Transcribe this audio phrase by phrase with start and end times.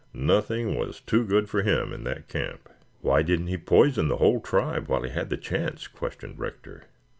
[0.15, 2.69] Nothing was too good for him in that camp."
[3.01, 6.85] "Why didn't he poison the whole tribe while he had the chance?" questioned Rector.